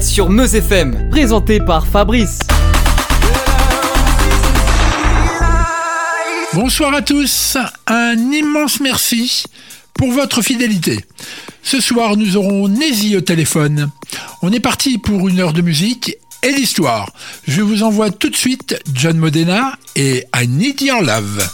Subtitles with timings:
[0.00, 2.38] Sur Meuse FM, présenté par Fabrice.
[6.54, 9.44] Bonsoir à tous, un immense merci
[9.92, 11.04] pour votre fidélité.
[11.62, 13.90] Ce soir, nous aurons Nézi au téléphone.
[14.40, 17.12] On est parti pour une heure de musique et d'histoire.
[17.46, 21.46] Je vous envoie tout de suite John Modena et I Need Your Love.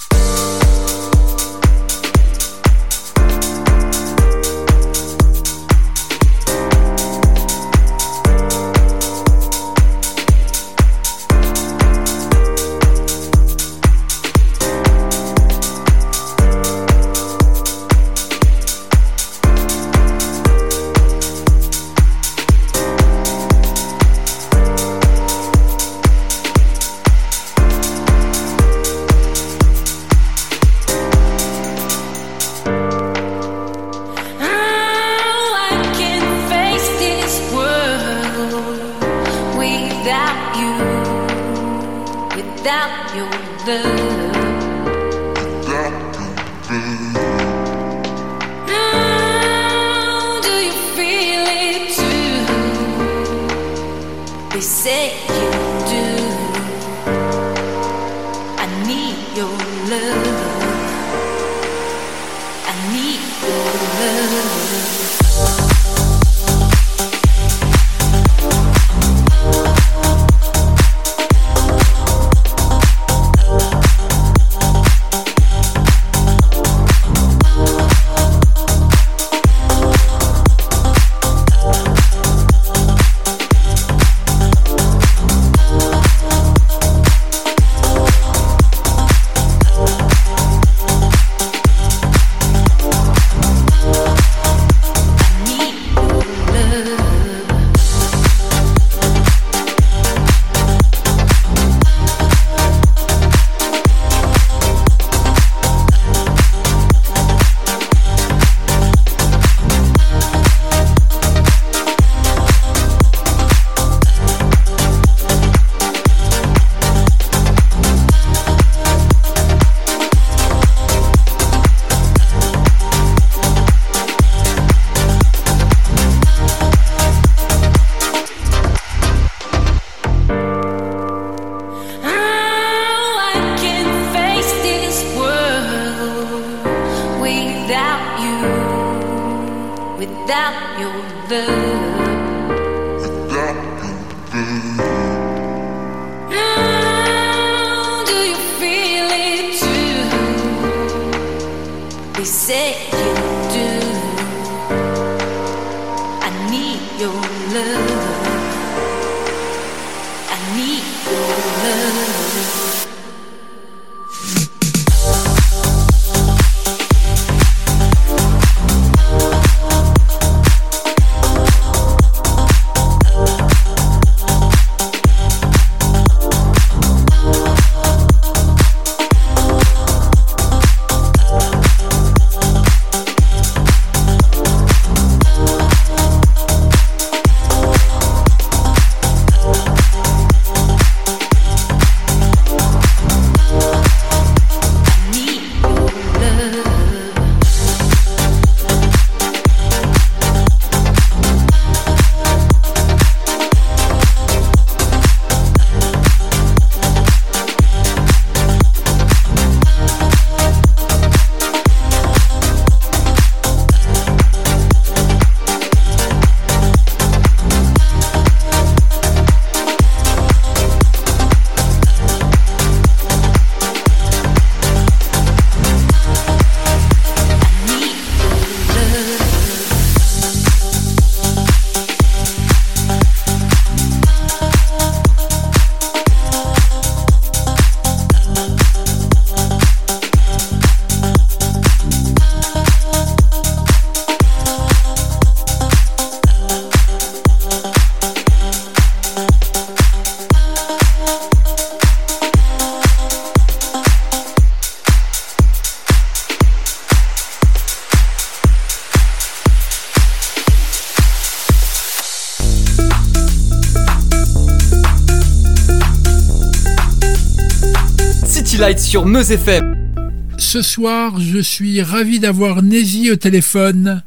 [269.00, 269.94] Sur Meuse FM.
[270.36, 274.02] Ce soir, je suis ravi d'avoir Nézi au téléphone.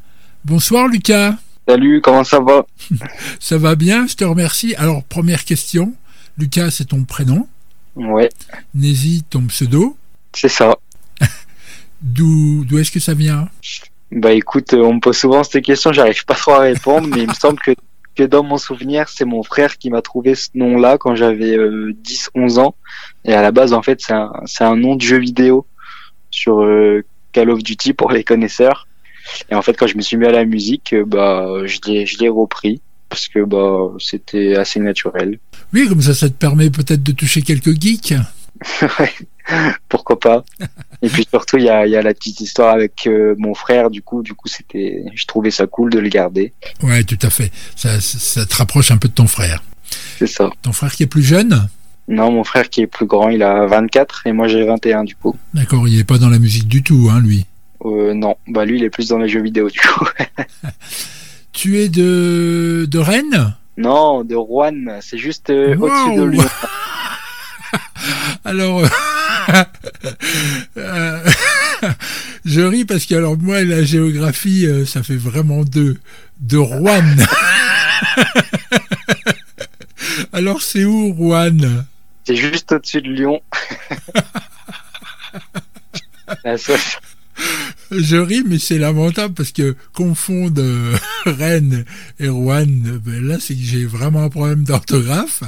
[0.46, 1.34] Bonsoir Lucas.
[1.68, 2.68] Salut, comment ça va?
[3.40, 4.76] Ça va bien, je te remercie.
[4.76, 5.94] Alors, première question.
[6.38, 7.48] Lucas, c'est ton prénom?
[7.96, 8.30] Ouais,
[8.76, 9.98] Nézi, ton pseudo?
[10.32, 10.78] c'est ça.
[12.04, 13.50] D'où d'où est-ce que ça vient?
[14.12, 17.24] Bah écoute, euh, on me pose souvent cette question, j'arrive pas trop à répondre, mais
[17.24, 17.72] il me semble que,
[18.16, 22.60] que dans mon souvenir, c'est mon frère qui m'a trouvé ce nom-là quand j'avais 10-11
[22.60, 22.76] ans.
[23.26, 25.66] Et à la base, en fait, c'est un, nom de jeu vidéo
[26.30, 28.88] sur euh, Call of Duty pour les connaisseurs.
[29.50, 32.06] Et en fait, quand je me suis mis à la musique, euh, bah je l'ai,
[32.06, 35.40] je l'ai repris parce que bah c'était assez naturel.
[35.74, 38.16] Oui, comme ça, ça te permet peut-être de toucher quelques geeks.
[39.90, 40.44] Pourquoi pas
[41.02, 43.54] Et puis surtout, il y a, il y a la petite histoire avec euh, mon
[43.54, 43.90] frère.
[43.90, 46.54] Du coup, du coup, c'était, je trouvais ça cool de le garder.
[46.82, 47.52] Ouais, tout à fait.
[47.76, 48.00] Ça
[48.46, 49.64] te rapproche un peu de ton frère.
[50.18, 50.50] C'est ça.
[50.62, 51.68] Ton frère qui est plus jeune?
[52.08, 55.16] Non, mon frère qui est plus grand, il a 24 et moi j'ai 21 du
[55.16, 55.36] coup.
[55.54, 57.46] D'accord, il n'est pas dans la musique du tout, hein, lui?
[57.86, 60.06] Euh, non, bah lui il est plus dans les jeux vidéo du coup.
[61.54, 63.54] Tu es de, de Rennes?
[63.78, 65.88] Non, de Rouen, c'est juste euh, Wow.
[65.88, 66.44] au-dessus de Lyon.
[68.46, 68.88] Alors, euh,
[70.78, 71.20] euh,
[72.46, 75.98] je ris parce que alors moi la géographie, ça fait vraiment deux.
[76.40, 77.02] De Rouen.
[80.34, 81.58] alors c'est où Rouen?
[82.26, 83.42] C'est juste au-dessus de Lyon.
[87.92, 91.86] Je ris, mais c'est lamentable parce que confondre euh, Rennes
[92.20, 95.44] et Rouen, ben là, c'est que j'ai vraiment un problème d'orthographe.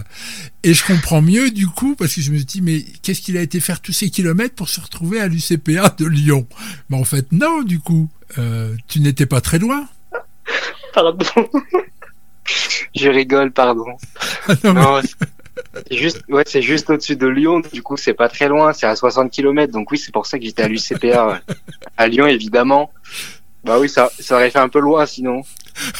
[0.63, 3.41] Et je comprends mieux du coup parce que je me dis, mais qu'est-ce qu'il a
[3.41, 6.47] été faire tous ces kilomètres pour se retrouver à l'UCPA de Lyon?
[6.89, 9.87] Mais en fait, non, du coup, euh, tu n'étais pas très loin.
[10.93, 11.25] Pardon.
[12.95, 13.97] Je rigole, pardon.
[14.63, 15.01] Non, Non,
[15.89, 17.61] c'est juste, ouais, c'est juste au-dessus de Lyon.
[17.71, 18.73] Du coup, c'est pas très loin.
[18.73, 19.71] C'est à 60 km.
[19.71, 21.41] Donc oui, c'est pour ça que j'étais à l'UCPA.
[21.97, 22.91] À Lyon, évidemment.
[23.65, 25.41] Bah oui, ça, ça aurait fait un peu loin sinon.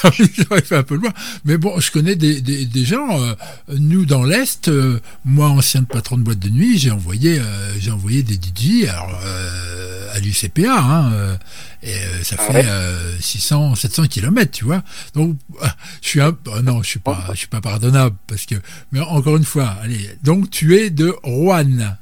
[0.04, 1.12] Ah ça aurait fait un peu loin.
[1.44, 3.34] Mais bon, je connais des, des, des gens, euh,
[3.78, 7.92] nous dans l'Est, euh, moi ancien patron de boîte de nuit, j'ai envoyé euh, j'ai
[7.92, 11.36] envoyé des DJ alors, euh, à l'UCPA, hein, euh,
[11.84, 14.82] et euh, ça Ah fait ouais euh, 600, 700 kilomètres, tu vois.
[15.14, 15.36] Donc,
[16.02, 18.56] je suis un, oh non, je suis pas, je suis pas pardonnable parce que,
[18.94, 21.98] mais encore une fois, allez, donc tu es de Rouen.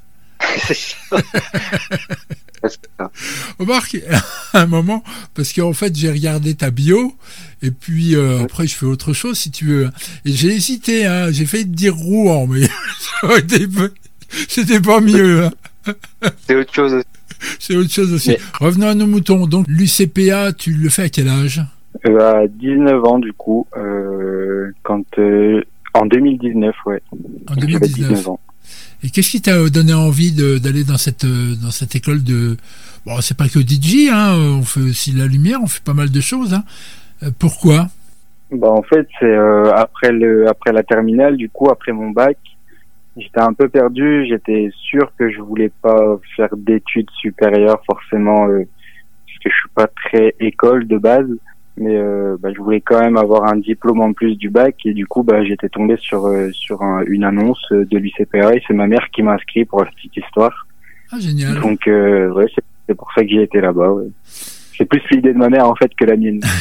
[2.65, 3.11] C'est ça.
[3.59, 3.97] Remarque,
[4.53, 5.03] à un moment,
[5.33, 7.13] parce qu'en fait, j'ai regardé ta bio,
[7.61, 9.89] et puis euh, après, je fais autre chose, si tu veux.
[10.25, 12.67] Et j'ai hésité, hein, j'ai failli te dire Rouen, mais
[14.47, 15.43] c'était pas mieux.
[15.45, 15.51] hein.
[16.47, 17.05] C'est autre chose aussi.
[17.59, 18.29] C'est autre chose aussi.
[18.29, 19.45] Mais- Revenons à nos moutons.
[19.47, 21.61] Donc, l'UCPA, tu le fais à quel âge?
[22.07, 25.61] Euh, à 19 ans, du coup, euh, quand, euh,
[25.93, 27.01] en 2019, ouais.
[27.49, 28.09] En J'avais 2019.
[28.09, 28.39] 19 ans.
[29.03, 32.57] Et qu'est-ce qui t'a donné envie d'aller dans cette, euh, dans cette école de...
[33.05, 36.09] Bon, c'est pas que DJ, hein, on fait aussi la lumière, on fait pas mal
[36.09, 36.53] de choses.
[36.53, 36.63] Hein.
[37.23, 37.87] Euh, Pourquoi?
[38.53, 40.11] Bah, en fait, c'est euh, après
[40.71, 42.37] la terminale, du coup, après mon bac,
[43.17, 44.25] j'étais un peu perdu.
[44.27, 48.63] J'étais sûr que je voulais pas faire d'études supérieures forcément, euh,
[49.25, 51.27] parce que je suis pas très école de base.
[51.77, 54.93] Mais euh, bah, je voulais quand même avoir un diplôme en plus du bac et
[54.93, 58.73] du coup, bah, j'étais tombé sur euh, sur un- une annonce de l'UCPA et c'est
[58.75, 60.67] ma mère qui m'a inscrit pour la petite histoire.
[61.11, 61.59] Ah, génial.
[61.61, 63.91] Donc, euh, ouais, c'est- pour ça que j'y étais là-bas.
[63.91, 64.05] Ouais.
[64.77, 66.41] C'est plus l'idée de ma mère en fait que la mienne.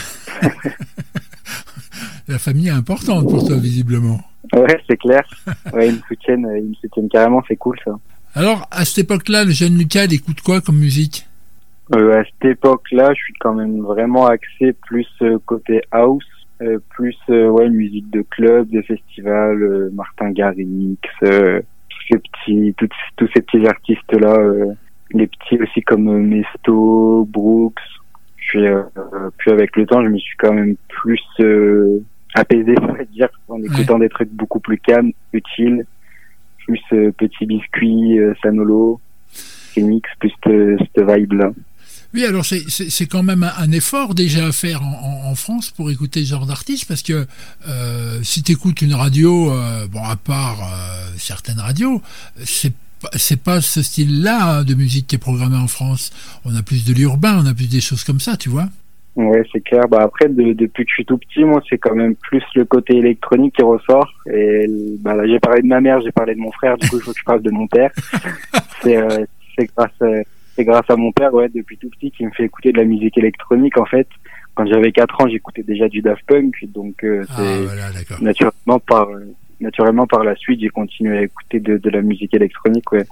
[2.29, 4.21] La famille est importante pour toi, visiblement.
[4.55, 5.23] Ouais, c'est clair.
[5.73, 7.93] Ouais, ils me soutiennent, ils me soutiennent carrément, c'est cool ça.
[8.35, 11.27] Alors, à cette époque-là, le jeune Lucas, il écoute quoi comme musique?
[11.95, 16.25] Euh, à cette époque-là, je suis quand même vraiment axé plus euh, côté house,
[16.63, 22.19] euh, plus euh, ouais musique de club, de festival, euh, Martin Garrix, euh, tous ces
[22.19, 24.73] petits, tous, tous ces petits artistes-là, euh,
[25.11, 27.81] les petits aussi comme Mesto, Brooks.
[28.37, 28.65] Puis,
[29.39, 32.03] puis avec le temps, je me suis quand même plus euh,
[32.35, 35.87] apaisé, on va dire, en écoutant des trucs beaucoup plus calmes, utiles,
[36.67, 41.53] plus euh, Petit Biscuit, euh, Sanolo, Phoenix, plus cette vibe-là.
[42.15, 44.93] Oui, alors c'est- c'est c'est quand même un, un effort déjà à faire en,
[45.27, 47.27] en- en France pour écouter ce genre d'artiste, parce que
[47.69, 52.03] euh, si tu écoutes une radio, euh, bon, à part euh, certaines radios,
[52.45, 56.13] c'est pas- c'est pas ce style-là hein, de musique qui est programmé en France.
[56.45, 58.69] On a plus de l'urbain, on a plus des choses comme ça, tu vois.
[59.17, 59.89] Ouais, c'est clair.
[59.91, 62.65] Bah après, de- depuis que je suis tout petit, moi, c'est quand même plus le
[62.65, 64.11] côté électronique qui ressort.
[64.33, 64.67] Et
[65.01, 66.77] bah là, j'ai parlé de ma mère, j'ai parlé de mon frère.
[66.79, 67.91] Du coup, il faut que je parle de mon père.
[68.83, 69.25] c'est euh,
[69.59, 70.07] c'est grâce à,
[70.55, 72.85] c'est grâce à mon père, ouais, depuis tout petit, qui me fait écouter de la
[72.85, 73.79] musique électronique.
[73.79, 74.09] En fait,
[74.55, 76.55] quand j'avais 4 ans, j'écoutais déjà du Daft Punk.
[76.75, 77.91] Donc, euh, Ah, voilà,
[78.21, 79.09] naturellement par
[79.61, 82.91] naturellement par la suite, j'ai continué à écouter de, de la musique électronique.
[82.93, 83.07] Ouais.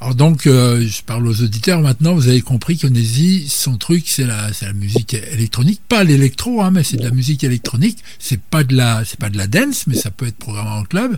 [0.00, 4.26] Alors donc, euh, je parle aux auditeurs maintenant, vous avez compris qu'Onésy, son truc, c'est
[4.26, 7.98] la, c'est la musique électronique, pas l'électro, hein, mais c'est de la musique électronique.
[8.18, 10.82] C'est pas de la, c'est pas de la dance, mais ça peut être programmé en
[10.84, 11.16] club.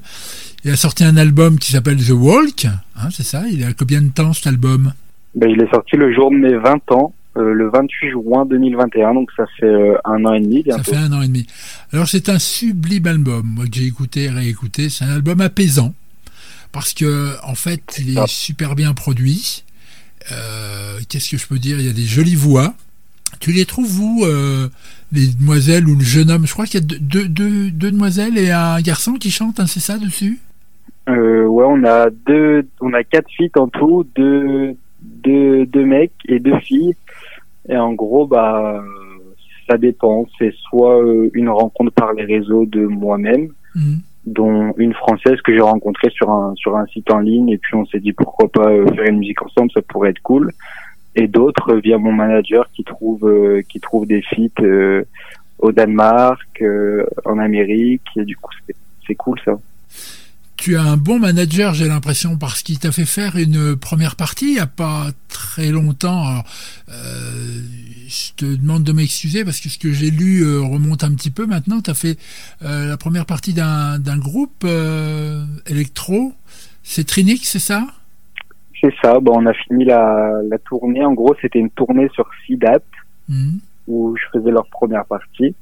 [0.65, 3.45] Il a sorti un album qui s'appelle The Walk, hein, c'est ça?
[3.51, 4.93] Il a combien de temps cet album?
[5.37, 7.13] Ben, Il est sorti le jour de mes 20 ans.
[7.37, 10.83] Euh, le 28 juin 2021, donc ça fait euh, un an et demi bientôt.
[10.85, 11.47] Ça fait un an et demi.
[11.93, 14.89] Alors c'est un sublime album, moi que j'ai écouté et réécouté.
[14.89, 15.93] C'est un album apaisant
[16.73, 18.27] parce que en fait il est ah.
[18.27, 19.65] super bien produit.
[20.33, 21.79] Euh, Qu'est-ce que je peux dire?
[21.79, 22.73] Il y a des jolies voix.
[23.39, 24.69] Tu les trouves vous, euh,
[25.13, 26.47] les demoiselles ou le jeune homme?
[26.47, 29.61] Je crois qu'il y a deux, deux, deux, deux, demoiselles et un garçon qui chantent,
[29.61, 30.41] hein, c'est ça dessus?
[31.09, 36.13] Euh, Ouais, on a deux, on a quatre filles en tout, deux, deux, deux mecs
[36.29, 36.95] et deux filles.
[37.69, 38.83] Et en gros, bah,
[39.69, 40.27] ça dépend.
[40.39, 44.01] C'est soit euh, une rencontre par les réseaux de moi-même, mhm.
[44.27, 47.75] dont une française que j'ai rencontrée sur un sur un site en ligne, et puis
[47.75, 50.53] on s'est dit pourquoi pas euh, faire une musique ensemble, ça pourrait être cool.
[51.15, 53.31] Et d'autres euh, via mon manager qui trouve
[53.69, 55.05] qui trouve des feats
[55.59, 56.63] au Danemark,
[57.25, 58.53] en Amérique, et du coup
[59.07, 59.59] c'est cool ça
[60.57, 64.47] tu as un bon manager, j'ai l'impression, parce qu'il t'a fait faire une première partie
[64.47, 66.43] il n'y a pas très longtemps.
[66.89, 67.63] euh,
[68.09, 71.31] je te demande de m'excuser parce que ce que j'ai lu euh, remonte un petit
[71.31, 71.81] peu maintenant.
[71.81, 72.19] Tu as fait
[72.63, 76.33] euh, la première partie d'un groupe euh, électro.
[76.83, 77.87] C'est Trinix, c'est ça?
[78.81, 79.19] C'est ça.
[79.21, 81.05] Bon, on a fini la, la tournée.
[81.05, 82.85] En gros, c'était une tournée sur six dates
[83.29, 83.57] mmh.
[83.89, 85.55] où je faisais leur première partie.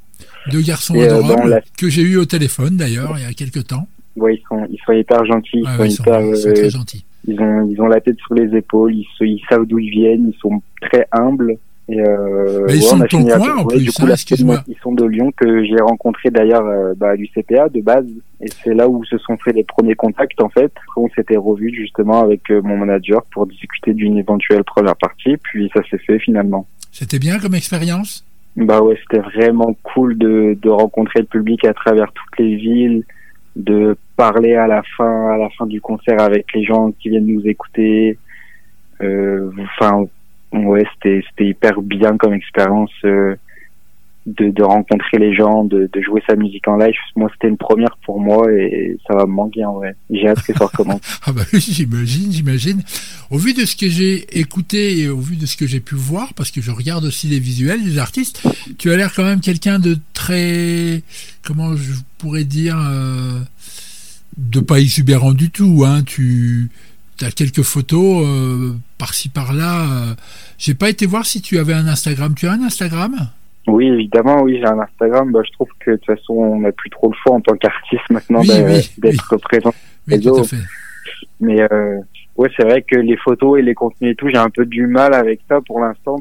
[0.52, 4.36] Deux garçons adorables que j'ai eu au téléphone d'ailleurs il y a quelques temps ouais,
[4.36, 7.04] ils sont, ils sont hyper gentils, ils sont hyper, très gentils.
[7.26, 10.32] Ils ont, ils ont la tête sur les épaules, ils, ils savent d'où ils viennent,
[10.34, 11.56] ils sont très humbles.
[11.86, 15.04] Et euh, ils sont de ton coin en plus, du coup, hein, Ils sont de
[15.04, 18.06] Lyon que j'ai rencontré d'ailleurs euh, bah, à l'UCPA de base.
[18.40, 20.72] Et c'est là où se sont fait les premiers contacts en fait.
[20.96, 25.36] On s'était revus justement avec euh, mon manager pour discuter d'une éventuelle première partie.
[25.36, 26.66] Puis ça s'est fait finalement.
[26.90, 28.24] C'était bien comme expérience?
[28.56, 33.04] Bah ouais, c'était vraiment cool de, de rencontrer le public à travers toutes les villes
[33.56, 37.26] de parler à la fin à la fin du concert avec les gens qui viennent
[37.26, 38.18] nous écouter.
[39.00, 40.06] Euh, enfin
[40.52, 43.36] ouais c'était c'était hyper bien comme expérience euh,
[44.26, 47.56] de, de rencontrer les gens de, de jouer sa musique en live moi c'était une
[47.56, 51.00] première pour moi et ça va me manquer en vrai j'ai hâte que ça recommence
[51.26, 52.82] ah bah j'imagine j'imagine
[53.30, 55.94] au vu de ce que j'ai écouté et au vu de ce que j'ai pu
[55.94, 58.46] voir parce que je regarde aussi les visuels des artistes
[58.78, 61.02] tu as l'air quand même quelqu'un de très
[61.42, 63.40] comment je pourrais dire euh,
[64.36, 65.84] de pas exubérant du tout.
[65.86, 66.02] Hein.
[66.04, 66.70] Tu
[67.20, 69.90] as quelques photos euh, par-ci par-là.
[69.90, 70.14] Euh.
[70.58, 72.34] J'ai pas été voir si tu avais un Instagram.
[72.34, 73.30] Tu as un Instagram?
[73.66, 75.32] Oui, évidemment, oui, j'ai un Instagram.
[75.32, 77.56] Bah, je trouve que de toute façon, on n'a plus trop le choix en tant
[77.56, 79.74] qu'artiste maintenant d'être présent.
[80.08, 80.56] Oui, tout à fait.
[81.40, 81.98] Mais euh,
[82.36, 84.86] ouais, c'est vrai que les photos et les contenus et tout, j'ai un peu du
[84.86, 86.18] mal avec ça pour l'instant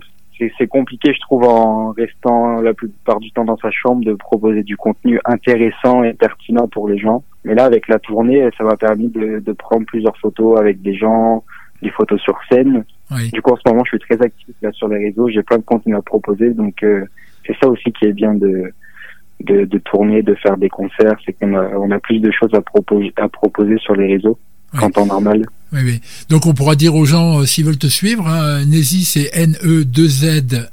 [0.57, 4.63] c'est compliqué, je trouve, en restant la plupart du temps dans sa chambre, de proposer
[4.63, 7.23] du contenu intéressant et pertinent pour les gens.
[7.43, 10.95] Mais là, avec la tournée, ça m'a permis de, de, prendre plusieurs photos avec des
[10.95, 11.43] gens,
[11.81, 12.83] des photos sur scène.
[13.31, 15.29] Du coup, en ce moment, je suis très actif là sur les réseaux.
[15.29, 17.05] J'ai plein de contenu à proposer, donc euh,
[17.45, 18.73] c'est ça aussi qui est bien de,
[19.41, 22.53] de, de tourner, de faire des concerts, c'est qu'on a, on a plus de choses
[22.53, 24.37] à proposer, à proposer sur les réseaux
[24.81, 25.45] en temps normal.
[25.71, 26.01] Oui, oui.
[26.29, 30.67] Donc on pourra dire aux gens, euh, s'ils veulent te suivre, hein, Nézi c'est N-E-2-Z-Y.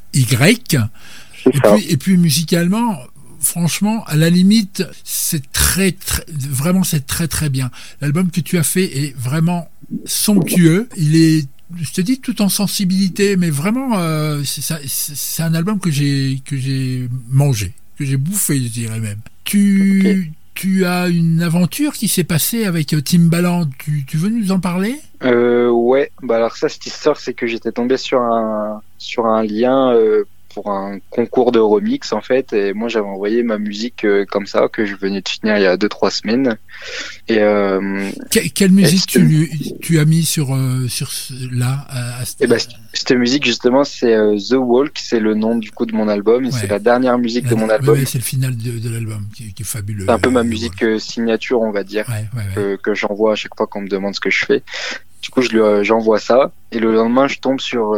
[1.46, 2.98] Et puis, et puis musicalement,
[3.40, 7.70] franchement, à la limite, c'est très, très, vraiment c'est très très bien.
[8.00, 9.68] L'album que tu as fait est vraiment
[10.04, 10.88] somptueux.
[10.96, 15.90] Il est je te dis tout en sensibilité, mais vraiment, euh, c'est un album que
[15.90, 19.18] j'ai que j'ai mangé, que j'ai bouffé, je dirais même.
[19.44, 23.66] Tu tu as une aventure qui s'est passée avec euh, Timbaland.
[23.78, 25.00] Tu, tu veux nous en parler?
[25.22, 29.42] Euh, Ouais, bah alors ça, cette histoire, c'est que j'étais tombé sur un sur un
[29.42, 32.52] lien euh, pour un concours de remix en fait.
[32.52, 35.62] Et moi j'avais envoyé ma musique euh, comme ça que je venais de finir il
[35.62, 36.56] y a deux trois semaines.
[37.28, 38.10] Et euh,
[38.54, 41.10] quelle musique tu, tu as mis sur euh, sur
[41.52, 42.58] là à, et eh ben,
[42.92, 44.16] cette musique justement c'est
[44.48, 44.98] The Walk.
[45.00, 46.44] C'est le nom du coup de mon album.
[46.44, 47.98] Et c'est la dernière musique de mon album.
[48.04, 50.84] c'est le final de, de l'album qui, qui, est fabuleux c'est un peu ma musique
[50.98, 52.06] signature on va dire
[52.54, 54.62] que, que j'envoie à chaque fois qu'on me demande ce que je fais.
[55.22, 56.52] Du coup je j'envoie ça.
[56.72, 57.94] Et le lendemain je tombe sur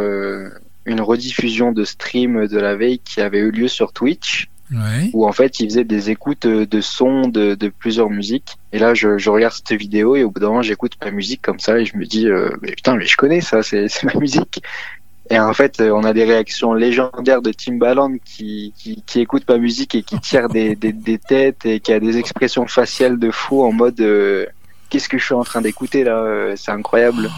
[0.85, 4.49] une rediffusion de stream de la veille qui avait eu lieu sur Twitch.
[4.71, 5.11] Ouais.
[5.13, 8.57] Où en fait il faisait des écoutes de sons de, de plusieurs musiques.
[8.71, 11.41] Et là je, je, regarde cette vidéo et au bout d'un moment j'écoute ma musique
[11.43, 14.15] comme ça et je me dis euh, mais putain mais je connais ça, c'est ma
[14.15, 14.63] musique.
[15.29, 19.57] Et en fait, on a des réactions légendaires de Timbaland qui, qui, qui écoute ma
[19.57, 23.31] musique et qui tire des, des, des, têtes et qui a des expressions faciales de
[23.31, 24.45] fou en mode euh,
[24.89, 27.29] qu'est-ce que je suis en train d'écouter là, euh, c'est incroyable.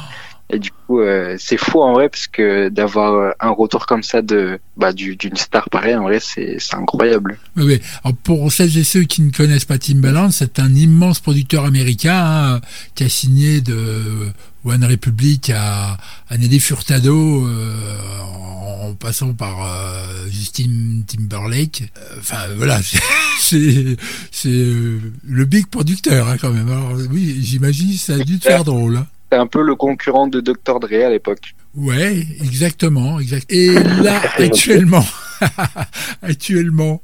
[0.52, 4.04] Et du coup, euh, c'est fou en vrai parce que d'avoir euh, un retour comme
[4.04, 7.40] ça de bah, du- d'une star pareille, en vrai, c'est incroyable.
[7.58, 7.82] Oui, oui.
[8.04, 12.16] Alors, pour celles et ceux qui ne connaissent pas Timbaland, c'est un immense producteur américain
[12.58, 12.62] hein,
[12.94, 14.30] qui a signé de
[14.64, 15.98] One Republic à,
[16.30, 17.74] à Nelly Furtado euh,
[18.22, 21.92] en, en passant par euh, Justin Timberlake.
[21.98, 22.80] Euh, Enfin voilà,
[23.40, 23.98] c'est-
[24.46, 26.70] euh, le big producteur hein, quand même.
[26.70, 28.98] Alors oui, j'imagine ça a dû te faire drôle.
[28.98, 29.08] hein.
[29.32, 30.80] C'est un peu le concurrent de Dr.
[30.80, 31.56] Dre à l'époque.
[31.76, 33.52] Ouais, exactement, exact.
[33.52, 35.04] Et là, actuellement,
[36.22, 37.02] actuellement,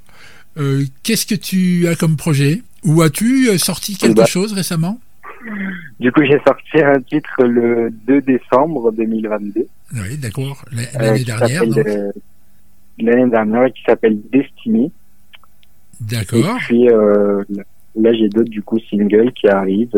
[0.57, 2.61] euh, qu'est-ce que tu as comme projet?
[2.83, 4.25] Ou as-tu euh, sorti quelque Bah.
[4.25, 4.99] chose récemment?
[5.99, 9.65] Du coup, j'ai sorti un titre le 2 décembre 2022.
[9.93, 11.63] Oui, d'accord, euh, l'année dernière.
[11.63, 12.11] euh,
[12.99, 14.85] L'année dernière, qui s'appelle Destiny.
[14.85, 14.91] Et
[16.15, 16.57] D'accord.
[16.59, 17.43] puis euh,
[17.95, 19.95] là, j'ai d'autres du coup singles qui arrivent,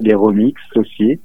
[0.00, 1.18] des remixes aussi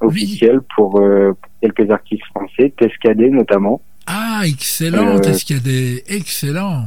[0.00, 3.80] officiels pour, euh, pour quelques artistes français, Tescadé notamment.
[4.06, 6.86] Ah, excellent, Euh, des excellent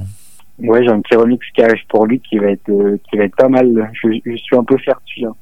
[0.59, 3.23] Ouais, j'ai un petit remix qui arrive pour lui qui va être euh, qui va
[3.25, 3.91] être pas mal.
[3.93, 5.25] Je, je suis un peu dessus.
[5.25, 5.35] hein.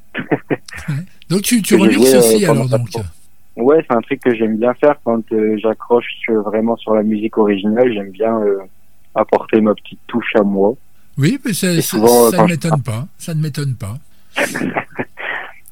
[1.30, 2.88] Donc tu, tu remixes euh, aussi alors donc.
[3.58, 6.06] Ouais, c'est un truc que j'aime bien faire quand euh, j'accroche
[6.46, 7.92] vraiment sur la musique originale.
[7.94, 8.60] J'aime bien euh,
[9.14, 10.74] apporter ma petite touche à moi.
[11.18, 13.06] Oui, mais ça, ça, ne m'étonne pas.
[13.18, 13.98] Ça ne m'étonne pas.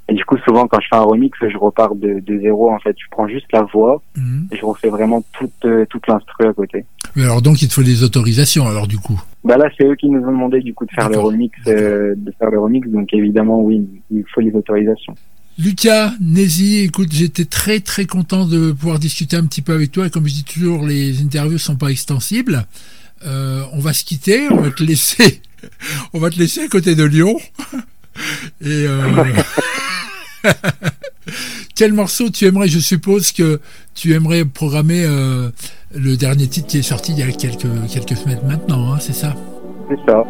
[0.10, 2.72] Et du coup, souvent, quand je fais un remix, je repars de, de zéro.
[2.72, 4.48] En fait, je prends juste la voix Mhm.
[4.51, 6.86] et je refais vraiment toute euh, toute l'instru à côté.
[7.16, 9.22] Mais alors donc il te faut des autorisations alors du coup.
[9.44, 12.13] Bah là, c'est eux qui nous ont demandé du coup de faire le remix, euh,
[12.18, 12.88] de faire le remix.
[12.89, 15.16] Donc évidemment, oui, il faut les autorisations.
[15.58, 20.08] Lucas, Nézi, écoute, j'étais très très content de pouvoir discuter un petit peu avec toi.
[20.08, 22.66] Et comme je dis toujours, les interviews sont pas extensibles.
[23.25, 25.42] Euh, on va se quitter, on va te laisser,
[26.13, 27.36] on va te laisser à côté de Lyon.
[28.62, 29.01] Et euh,
[31.75, 33.60] quel morceau tu aimerais Je suppose que
[33.96, 35.50] tu aimerais programmer euh,
[35.93, 39.13] le dernier titre qui est sorti il y a quelques quelques semaines maintenant, hein, c'est
[39.13, 39.36] ça?
[39.89, 40.23] C'est ça.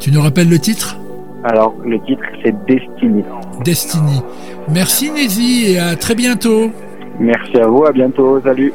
[0.00, 0.96] Tu nous rappelles le titre?
[1.44, 3.22] Alors, le titre, c'est Destiny.
[3.64, 4.20] Destiny.
[4.68, 6.70] Merci Nézi et à très bientôt.
[7.20, 8.72] Merci à vous, à bientôt, salut.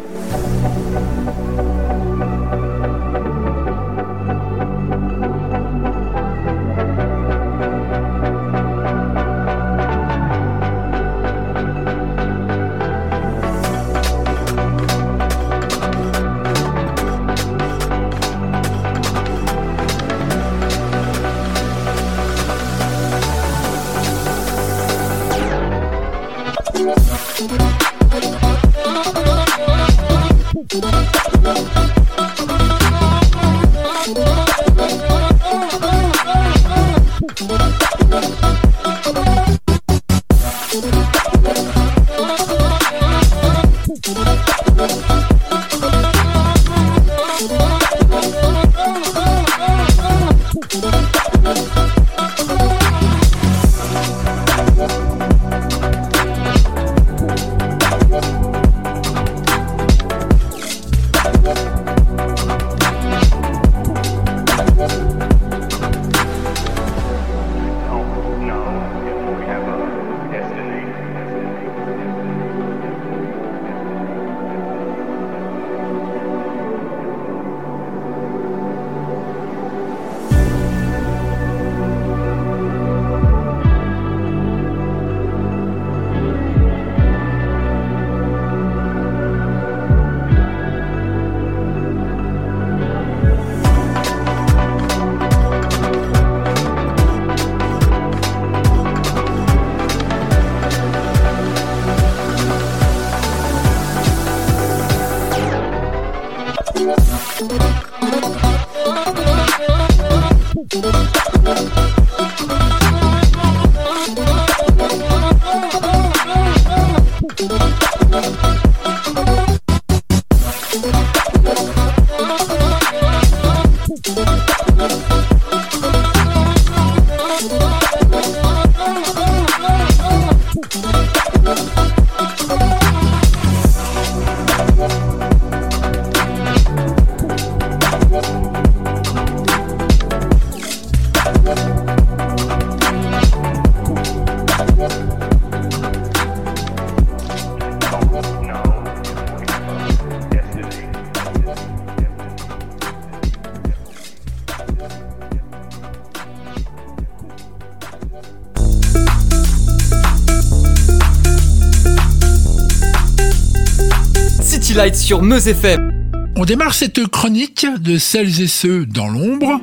[165.23, 166.09] Sur Meuse FM.
[166.35, 169.61] On démarre cette chronique de celles et ceux dans l'ombre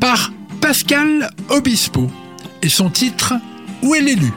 [0.00, 2.10] par Pascal Obispo
[2.62, 3.34] et son titre
[3.82, 4.32] Où est l'élu?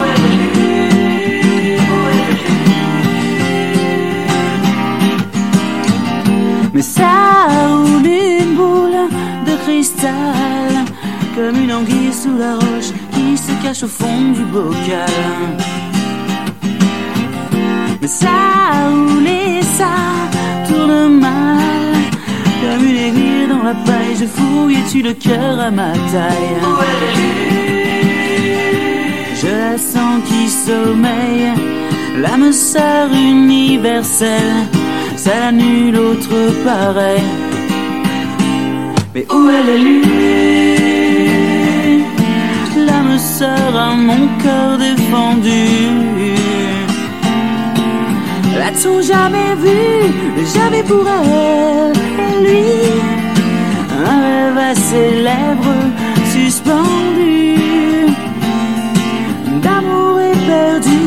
[6.74, 9.10] Mais ça roule une boule
[9.48, 10.86] de cristal
[11.36, 15.58] Comme une anguille sous la roche qui se cache au fond du bocal
[18.02, 20.39] Mais ça roule et ça
[22.62, 26.56] Comme une aiguille dans la paille Je fouille et tu le cœur à ma taille
[29.42, 31.54] Je la sens qui sommeille
[32.18, 34.68] L'âme sœur universelle
[35.24, 37.22] celle à nul autre pareil.
[39.14, 40.00] Mais où elle est lui
[42.86, 46.19] L'âme sœur à mon cœur défendu.
[48.72, 51.92] L'a-t-on jamais vu Jamais pour elle,
[52.44, 52.66] lui.
[54.06, 54.76] Un rêve à
[56.32, 57.56] suspendu
[59.64, 61.00] D'amour éperdu.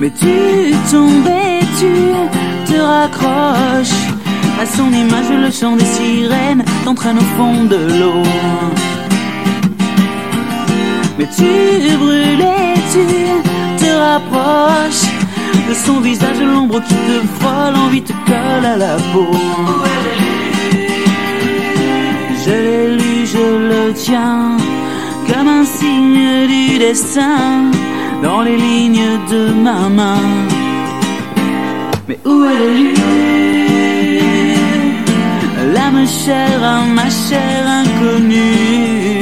[0.00, 4.07] Mais tu tombes et tu te raccroches
[4.60, 8.22] à son image, le chant des sirènes t'entraîne au fond de l'eau.
[11.18, 12.44] Mais tu brûles
[12.92, 15.06] tu te rapproches
[15.68, 19.30] de son visage, l'ombre qui te frôle, envie te colle à la peau.
[22.44, 24.56] Je l'ai lu, je le tiens
[25.28, 27.70] comme un signe du destin
[28.22, 30.22] dans les lignes de ma main.
[32.08, 33.57] Mais où est lui
[35.72, 39.20] L'âme chère ma chère inconnue.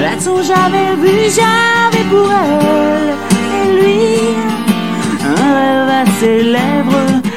[0.00, 3.14] L'a-t-on jamais vu, jamais pour elle
[3.56, 4.00] Et lui,
[5.24, 7.27] un rêve à ses lèvres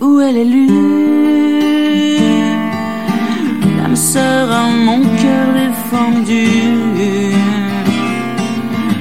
[0.00, 0.66] où elle est lue
[3.78, 6.48] L'âme sœur mon cœur défendu.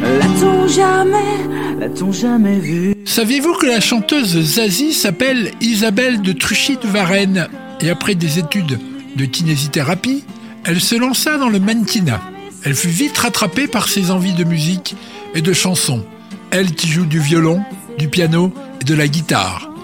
[0.01, 2.95] L'a-t-on jamais, l'a-t-on jamais vu?
[3.05, 7.47] Saviez-vous que la chanteuse Zazie s'appelle Isabelle de Truchy de Varennes
[7.81, 8.79] Et après des études
[9.15, 10.23] de kinésithérapie,
[10.65, 12.21] elle se lança dans le mannequinat.
[12.63, 14.95] Elle fut vite rattrapée par ses envies de musique
[15.33, 16.03] et de chansons.
[16.51, 17.61] Elle qui joue du violon,
[17.97, 19.74] du piano et de la guitare.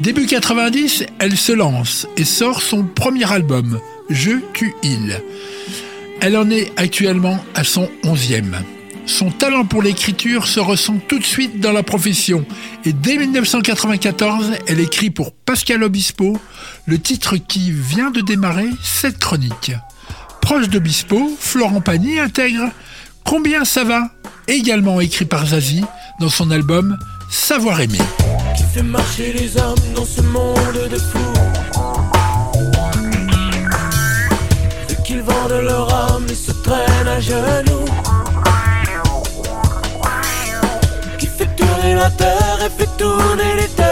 [0.00, 5.20] Début 90, elle se lance et sort son premier album, Je tu il.
[6.22, 8.56] Elle en est actuellement à son onzième.
[9.04, 12.46] Son talent pour l'écriture se ressent tout de suite dans la profession
[12.86, 16.38] et dès 1994, elle écrit pour Pascal Obispo
[16.86, 19.72] le titre qui vient de démarrer cette chronique.
[20.40, 22.70] Proche d'Obispo, Florent Pagny intègre
[23.22, 24.10] Combien ça va
[24.48, 25.84] également écrit par Zazie
[26.20, 26.96] dans son album
[27.30, 27.98] Savoir aimer.
[28.56, 31.18] qui fait marcher les hommes dans ce monde de fous.
[35.04, 37.84] Qu'ils vendent leur âme et se traînent à genoux.
[41.18, 43.86] Qui fait tourner la terre et fait tourner les têtes.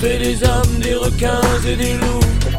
[0.00, 2.49] Fait des hommes, des requins et des loups?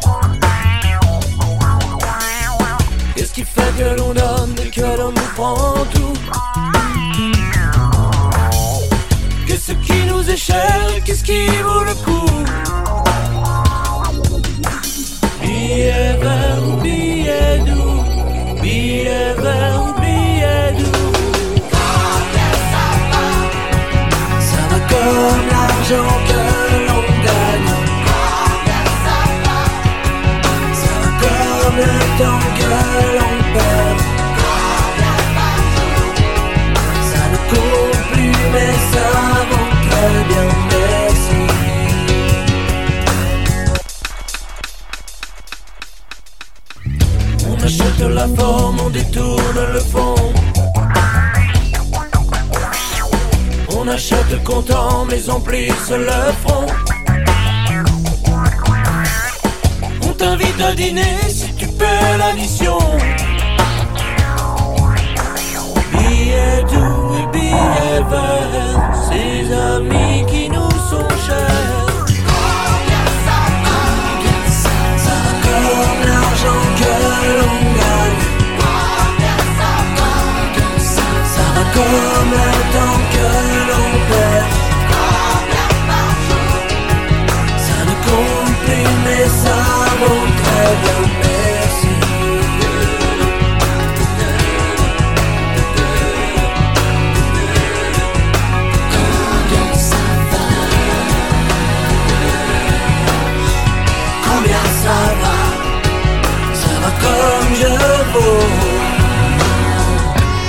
[3.34, 6.12] Qu'est-ce qui fait que l'on donne et que l'on nous prend tout.
[9.46, 12.28] Qu'est-ce qui nous est cher qu'est-ce qui vaut le coup?
[15.40, 18.60] Billet vert ou billet doux?
[18.60, 21.12] Billet vert ou billet doux?
[24.40, 26.42] Ça va comme l'argent que
[26.86, 27.72] l'on gagne.
[30.74, 32.51] Ça va comme le temps
[48.14, 50.14] la forme, on détourne le fond.
[53.76, 56.66] On achète content, mais on plisse le front.
[60.02, 62.78] On t'invite à dîner si tu paies l'addition.
[68.10, 71.86] Verts, ces amis qui nous sont chers.
[75.44, 76.94] Comme l'argent que
[77.38, 78.22] l'on gagne.
[81.34, 83.28] Ça va comme le temps que
[83.68, 84.52] l'on perd.
[87.66, 89.58] Ça ne compte plus, mais ça
[90.00, 91.31] vaut très.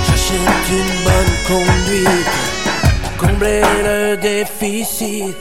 [0.06, 2.54] J'achète une bonne conduite
[3.18, 5.40] combler le déficit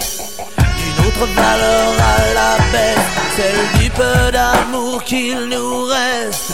[0.77, 6.53] d'une autre valeur à la baisse, celle du peu d'amour qu'il nous reste.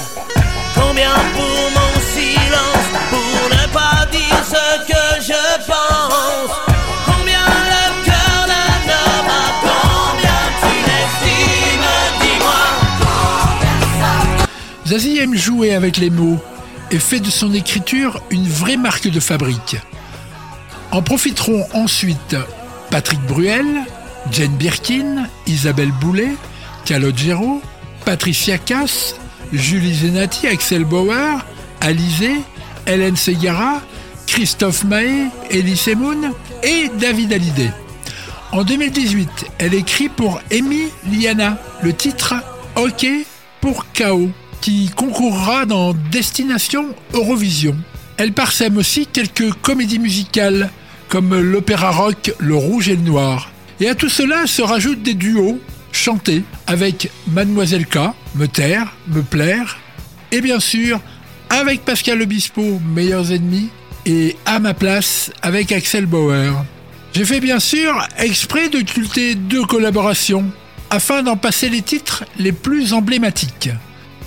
[0.76, 1.89] Combien pour mon
[14.90, 16.40] Zazie aime jouer avec les mots
[16.90, 19.78] et fait de son écriture une vraie marque de fabrique.
[20.90, 22.36] En profiteront ensuite
[22.90, 23.68] Patrick Bruel,
[24.32, 26.32] Jane Birkin, Isabelle Boulet,
[26.86, 27.62] Calogero,
[28.04, 29.14] Patricia Cass,
[29.54, 31.46] Julie Zenati, Axel Bauer,
[31.82, 32.32] Alizé,
[32.88, 33.84] Hélène Segara,
[34.26, 36.32] Christophe Mahé, Elie Semoun
[36.64, 37.72] et David Hallyday.
[38.52, 42.34] En 2018, elle écrit pour Amy Liana le titre
[42.76, 43.06] OK
[43.62, 47.76] pour KO, qui concourra dans Destination Eurovision.
[48.18, 50.70] Elle parsème aussi quelques comédies musicales,
[51.08, 53.52] comme l'opéra rock Le Rouge et le Noir.
[53.80, 55.60] Et à tout cela se rajoutent des duos
[55.92, 57.98] chantés avec Mademoiselle K,
[58.36, 59.78] Me taire, Me plaire,
[60.32, 61.00] et bien sûr
[61.50, 63.70] avec Pascal Obispo, Meilleurs ennemis,
[64.06, 66.54] et À ma place avec Axel Bauer.
[67.14, 70.46] J'ai fait bien sûr exprès de culter deux collaborations
[70.90, 73.70] afin d'en passer les titres les plus emblématiques.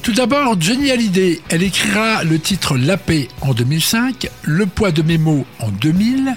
[0.03, 5.03] Tout d'abord, Johnny Hallyday, elle écrira le titre La paix en 2005, Le poids de
[5.03, 6.35] mes mots en 2000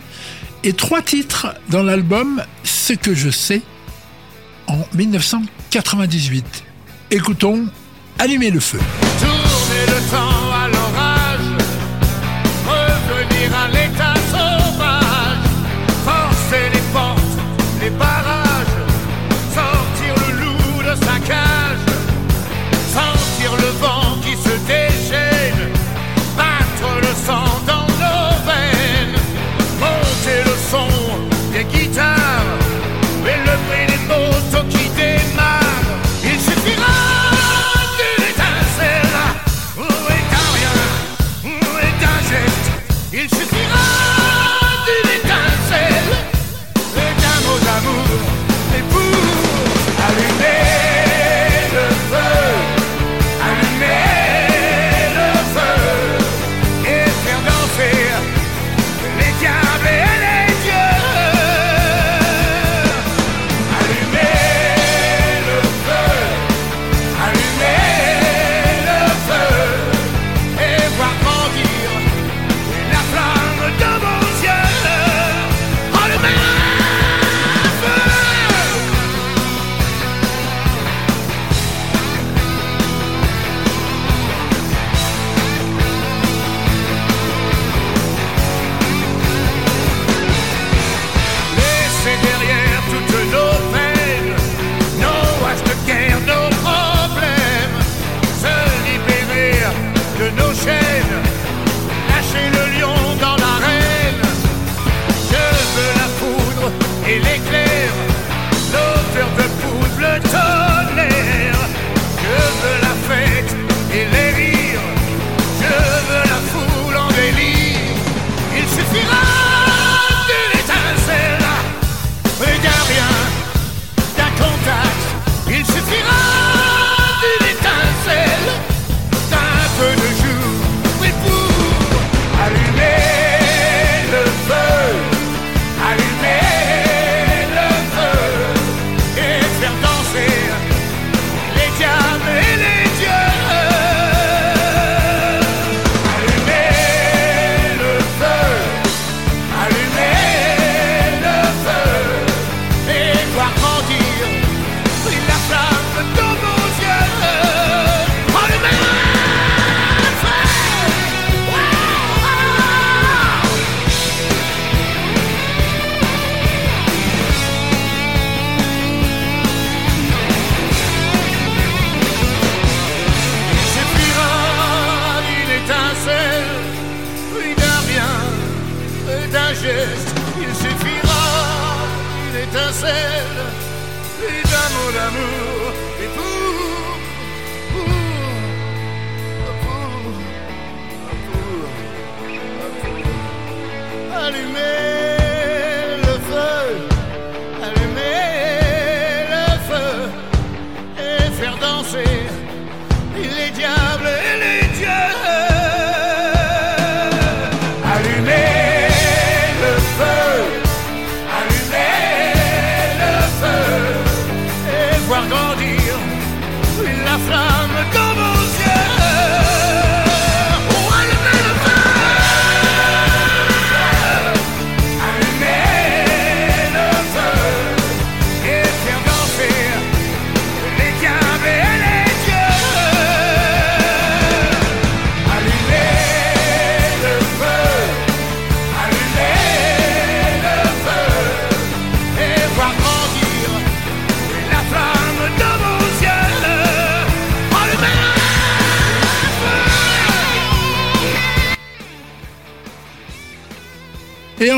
[0.63, 3.63] et trois titres dans l'album Ce que je sais
[4.67, 6.63] en 1998.
[7.09, 7.65] Écoutons
[8.19, 8.79] Allumer le feu.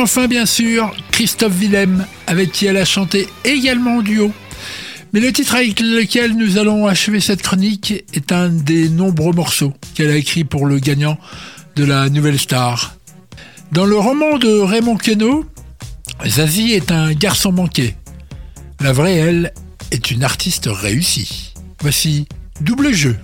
[0.07, 4.31] enfin, bien sûr, Christophe Willem, avec qui elle a chanté également en duo.
[5.11, 9.73] Mais le titre avec lequel nous allons achever cette chronique est un des nombreux morceaux
[9.95, 11.17] qu'elle a écrit pour le gagnant
[11.75, 12.95] de la Nouvelle Star.
[13.73, 15.43] Dans le roman de Raymond Queneau,
[16.25, 17.97] Zazie est un garçon manqué.
[18.79, 19.51] La vraie, elle,
[19.91, 21.53] est une artiste réussie.
[21.81, 22.29] Voici
[22.61, 23.17] Double Jeu.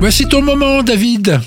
[0.00, 1.40] Voici ton moment, David.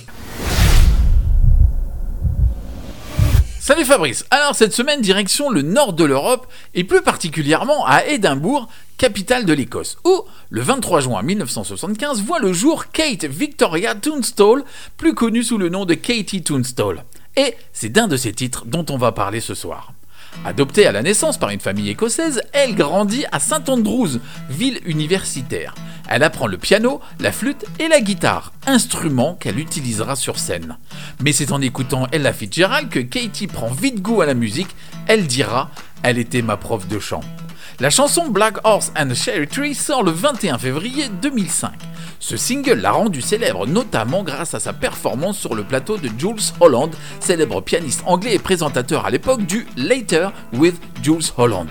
[3.59, 4.25] Salut Fabrice.
[4.29, 8.69] Alors cette semaine, direction le nord de l'Europe et plus particulièrement à Édimbourg,
[8.99, 10.21] capitale de l'Écosse, où,
[10.51, 14.63] le 23 juin 1975, voit le jour Kate Victoria Tunstall,
[14.95, 17.03] plus connue sous le nom de Katie Tunstall.
[17.37, 19.93] Et c'est d'un de ses titres dont on va parler ce soir.
[20.45, 24.19] Adoptée à la naissance par une famille écossaise, elle grandit à Saint Andrews,
[24.49, 25.75] ville universitaire.
[26.07, 30.77] Elle apprend le piano, la flûte et la guitare, instruments qu'elle utilisera sur scène.
[31.21, 34.75] Mais c'est en écoutant Ella Fitzgerald que Katie prend vite goût à la musique.
[35.07, 35.69] Elle dira
[36.01, 37.21] Elle était ma prof de chant.
[37.81, 41.71] La chanson Black Horse and Cherry Tree sort le 21 février 2005.
[42.19, 46.41] Ce single l'a rendu célèbre notamment grâce à sa performance sur le plateau de Jules
[46.59, 51.69] Holland, célèbre pianiste anglais et présentateur à l'époque du Later with Jules Holland.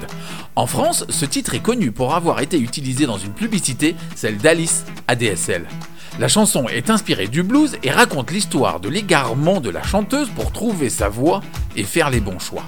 [0.56, 4.86] En France, ce titre est connu pour avoir été utilisé dans une publicité, celle d'Alice
[5.08, 5.66] ADSL.
[6.18, 10.50] La chanson est inspirée du blues et raconte l'histoire de l'égarement de la chanteuse pour
[10.50, 11.42] trouver sa voix
[11.76, 12.64] et faire les bons choix.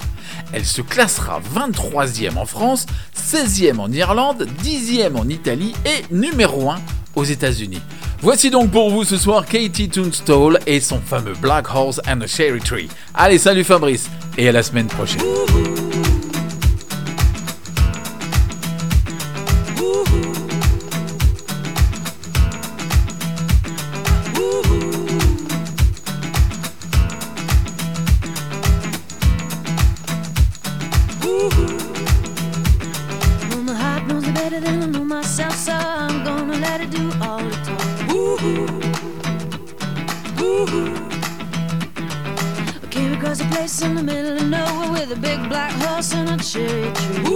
[0.52, 2.86] Elle se classera 23e en France,
[3.16, 6.78] 16e en Irlande, 10e en Italie et numéro 1
[7.16, 7.82] aux États-Unis.
[8.22, 12.28] Voici donc pour vous ce soir Katie Tunstall et son fameux Black Horse and a
[12.28, 12.88] Cherry Tree.
[13.14, 15.22] Allez, salut Fabrice et à la semaine prochaine.
[46.00, 47.29] Horse and a cherry tree.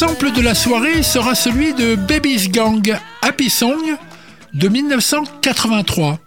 [0.00, 3.82] Sample de la soirée sera celui de Baby's Gang Happy Song
[4.54, 6.18] de 1983.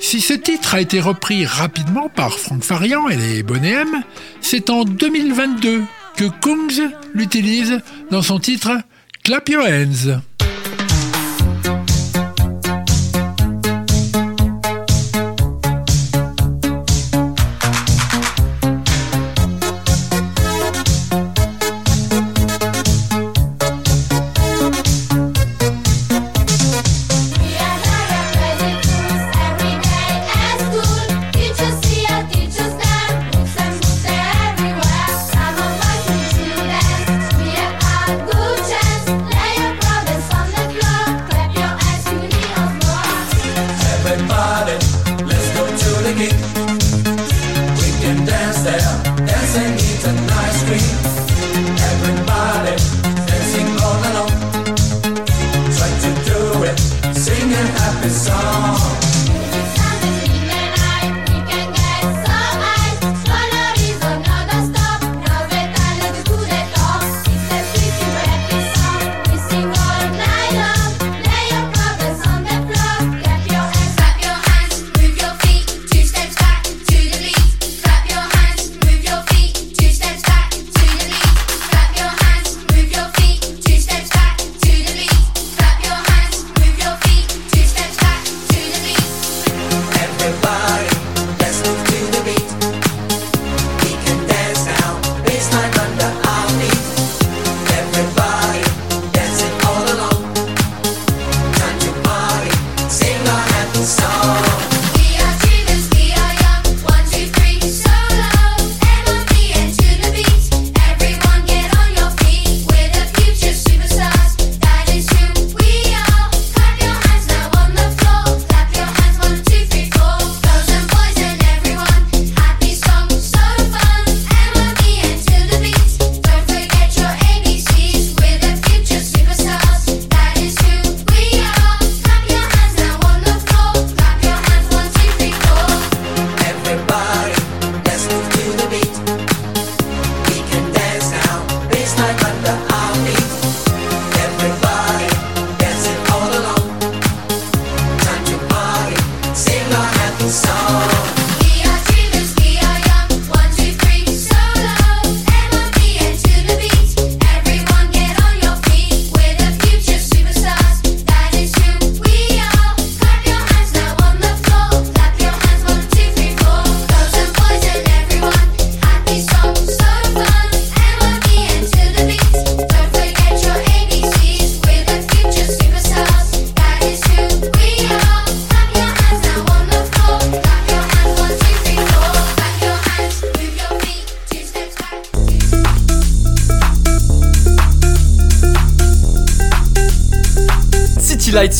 [0.00, 4.02] Si ce titre a été repris rapidement par Franck Farian et les Bonhème,
[4.42, 5.82] c'est en 2022
[6.18, 8.72] que Kungs l'utilise dans son titre
[9.24, 10.20] Clap Your Hands.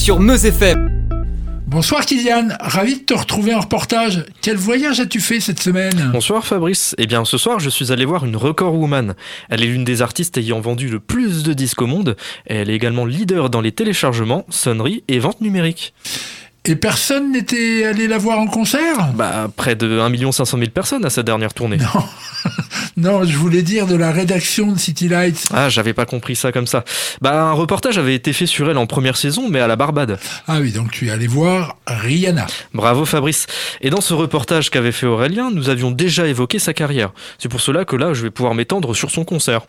[0.07, 0.89] Sur Meuse FM.
[1.67, 4.25] Bonsoir Kylian, ravi de te retrouver en reportage.
[4.41, 6.11] Quel voyage as-tu fait cette semaine?
[6.13, 6.95] Bonsoir Fabrice.
[6.97, 9.17] Eh bien, ce soir, je suis allé voir une record woman.
[9.49, 12.17] Elle est l'une des artistes ayant vendu le plus de disques au monde.
[12.47, 15.93] Et elle est également leader dans les téléchargements, sonneries et ventes numériques.
[16.69, 19.13] Et personne n'était allé la voir en concert?
[19.15, 21.77] Bah, près de 1 500 000 personnes à sa dernière tournée.
[21.77, 22.03] Non.
[22.97, 25.47] non, je voulais dire de la rédaction de City Lights.
[25.55, 26.85] Ah, j'avais pas compris ça comme ça.
[27.21, 30.19] Bah, un reportage avait été fait sur elle en première saison, mais à la Barbade.
[30.49, 32.49] Ah oui, donc tu es allé voir Rihanna.
[32.75, 33.47] Bravo Fabrice.
[33.81, 37.13] Et dans ce reportage qu'avait fait Aurélien, nous avions déjà évoqué sa carrière.
[37.39, 39.63] C'est pour cela que là, je vais pouvoir m'étendre sur son concert.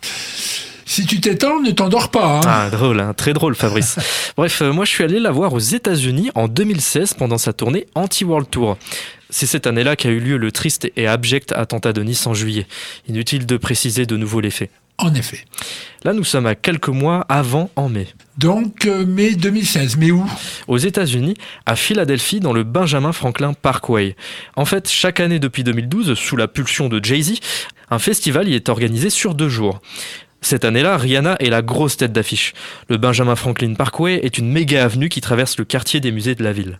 [0.90, 2.38] Si tu t'étends, ne t'endors pas.
[2.38, 2.42] hein.
[2.46, 4.00] Ah, drôle, hein, très drôle, Fabrice.
[4.38, 7.88] Bref, euh, moi je suis allé la voir aux États-Unis en 2016 pendant sa tournée
[7.94, 8.78] Anti-World Tour.
[9.30, 12.68] C'est cette année-là qu'a eu lieu le triste et abject attentat de Nice en juillet.
[13.10, 14.72] Inutile de préciser de nouveau les faits.
[14.98, 15.44] En effet.
[16.06, 18.08] Là, nous sommes à quelques mois avant en mai.
[18.38, 19.98] Donc, euh, mai 2016.
[19.98, 20.26] Mais où?
[20.70, 21.36] Aux États-Unis,
[21.66, 24.16] à Philadelphie, dans le Benjamin Franklin Parkway.
[24.56, 27.34] En fait, chaque année depuis 2012, sous la pulsion de Jay-Z,
[27.92, 29.82] un festival y est organisé sur deux jours.
[30.42, 32.54] Cette année-là, Rihanna est la grosse tête d'affiche.
[32.90, 36.44] Le Benjamin Franklin Parkway est une méga avenue qui traverse le quartier des musées de
[36.44, 36.80] la ville.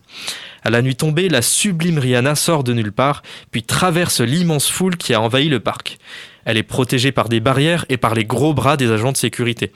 [0.62, 4.96] À la nuit tombée, la sublime Rihanna sort de nulle part, puis traverse l'immense foule
[4.96, 5.98] qui a envahi le parc.
[6.44, 9.72] Elle est protégée par des barrières et par les gros bras des agents de sécurité.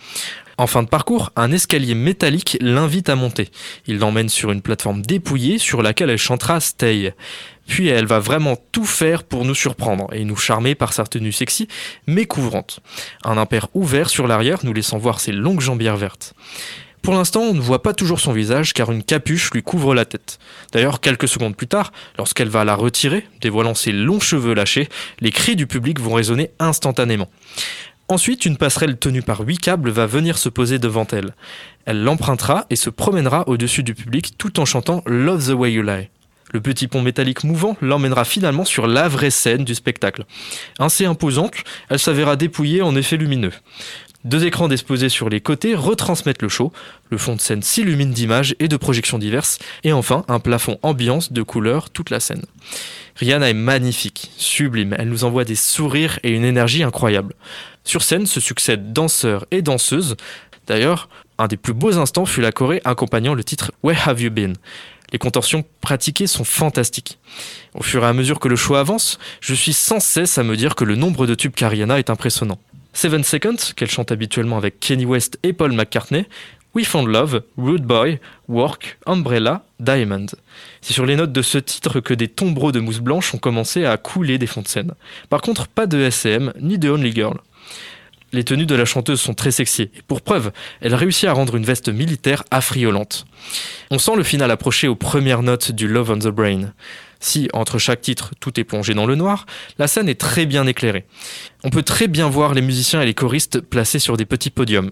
[0.63, 3.49] En fin de parcours, un escalier métallique l'invite à monter.
[3.89, 7.15] Il l'emmène sur une plateforme dépouillée sur laquelle elle chantera Stay.
[7.67, 11.33] Puis elle va vraiment tout faire pour nous surprendre et nous charmer par sa tenue
[11.33, 11.67] sexy
[12.07, 12.79] mais couvrante.
[13.25, 16.33] Un impair ouvert sur l'arrière nous laissant voir ses longues jambières vertes.
[17.03, 20.05] Pour l'instant, on ne voit pas toujours son visage car une capuche lui couvre la
[20.05, 20.39] tête.
[20.71, 24.89] D'ailleurs, quelques secondes plus tard, lorsqu'elle va la retirer, dévoilant ses longs cheveux lâchés,
[25.19, 27.29] les cris du public vont résonner instantanément.
[28.09, 31.35] Ensuite, une passerelle tenue par huit câbles va venir se poser devant elle.
[31.87, 35.83] Elle l'empruntera et se promènera au-dessus du public tout en chantant Love the Way You
[35.83, 36.09] Lie.
[36.53, 40.25] Le petit pont métallique mouvant l'emmènera finalement sur la vraie scène du spectacle.
[40.79, 41.55] Ainsi imposante,
[41.89, 43.53] elle s'avéra dépouillée en effet lumineux.
[44.25, 46.73] Deux écrans disposés sur les côtés retransmettent le show,
[47.11, 51.33] le fond de scène s'illumine d'images et de projections diverses, et enfin un plafond ambiance
[51.33, 52.45] de couleurs toute la scène.
[53.17, 57.35] Rihanna est magnifique, sublime, elle nous envoie des sourires et une énergie incroyable.
[57.85, 60.17] Sur scène se succèdent danseurs et danseuses.
[60.67, 61.09] D'ailleurs,
[61.39, 64.55] un des plus beaux instants fut la choré accompagnant le titre Where Have You Been?
[65.13, 67.19] Les contorsions pratiquées sont fantastiques.
[67.75, 70.57] Au fur et à mesure que le show avance, je suis sans cesse à me
[70.57, 72.59] dire que le nombre de tubes qu'Ariana est impressionnant.
[72.95, 76.27] Seven Seconds, qu'elle chante habituellement avec Kenny West et Paul McCartney,
[76.75, 78.19] We Found Love, Rude Boy,
[78.49, 80.27] Work, Umbrella, Diamond.
[80.81, 83.85] C'est sur les notes de ce titre que des tombereaux de mousse blanche ont commencé
[83.85, 84.93] à couler des fonds de scène.
[85.29, 87.39] Par contre, pas de SM ni de Only Girl.
[88.35, 91.55] Les tenues de la chanteuse sont très sexy, et pour preuve, elle réussit à rendre
[91.55, 93.27] une veste militaire affriolante.
[93.91, 96.73] On sent le final approcher aux premières notes du Love on the Brain.
[97.21, 99.45] Si, entre chaque titre, tout est plongé dans le noir,
[99.79, 101.05] la scène est très bien éclairée.
[101.63, 104.91] On peut très bien voir les musiciens et les choristes placés sur des petits podiums.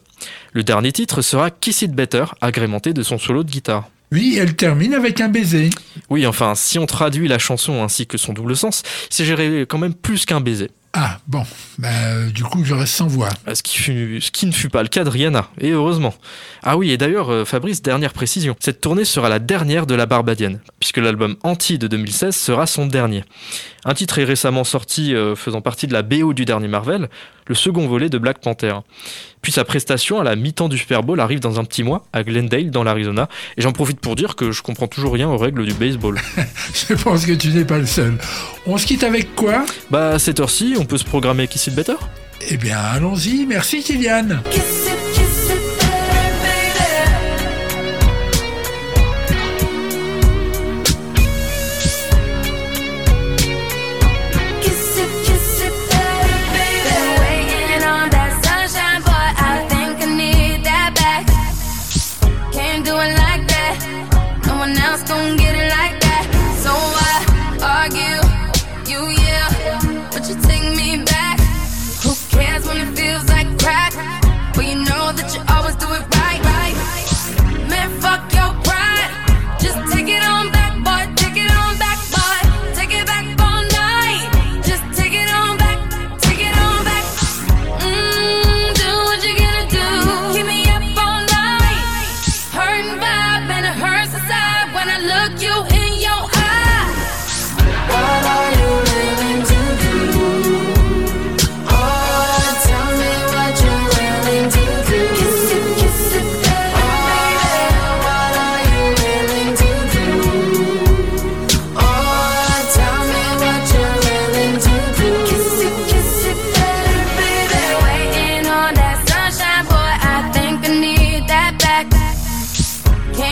[0.53, 3.88] Le dernier titre sera Kiss It Better, agrémenté de son solo de guitare.
[4.12, 5.70] Oui, elle termine avec un baiser.
[6.09, 9.78] Oui, enfin, si on traduit la chanson ainsi que son double sens, c'est géré quand
[9.78, 10.70] même plus qu'un baiser.
[10.93, 11.45] Ah, bon,
[11.78, 13.28] bah, euh, du coup, je reste sans voix.
[13.55, 16.12] Ce qui, fut- ce qui ne fut pas le cas de Rihanna, et heureusement.
[16.64, 20.07] Ah oui, et d'ailleurs, euh, Fabrice, dernière précision, cette tournée sera la dernière de la
[20.07, 23.22] Barbadienne, puisque l'album Anti de 2016 sera son dernier.
[23.84, 27.09] Un titre est récemment sorti euh, faisant partie de la BO du dernier Marvel,
[27.51, 28.74] le second volet de Black Panther.
[29.42, 32.22] Puis sa prestation à la mi-temps du Super Bowl arrive dans un petit mois à
[32.22, 35.66] Glendale, dans l'Arizona, et j'en profite pour dire que je comprends toujours rien aux règles
[35.66, 36.16] du baseball.
[36.88, 38.16] Je pense que tu n'es pas le seul.
[38.66, 39.66] On se quitte avec quoi?
[39.90, 41.96] Bah, à cette heure-ci, on peut se programmer Kiss It Better?
[42.48, 43.46] Eh bien, allons-y.
[43.46, 44.28] Merci, Kylian.
[44.51, 45.09] Kiss it,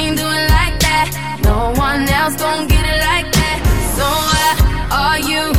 [0.08, 1.40] Can't do it like that.
[1.44, 3.60] No one else gon' get it like that.
[3.92, 4.48] So why
[4.88, 5.57] are you,